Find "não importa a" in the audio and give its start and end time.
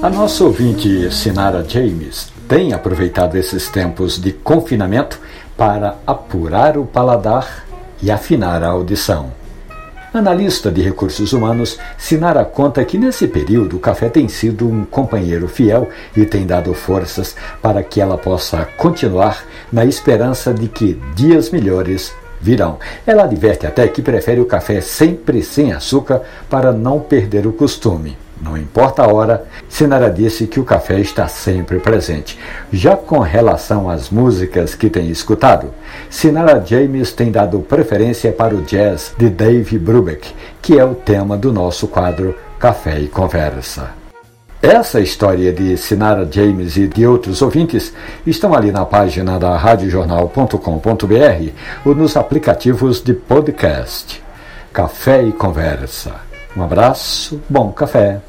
28.38-29.06